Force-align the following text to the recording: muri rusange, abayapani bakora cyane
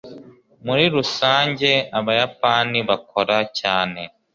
muri 0.65 0.83
rusange, 0.95 1.71
abayapani 1.99 2.79
bakora 2.89 3.37
cyane 3.59 4.01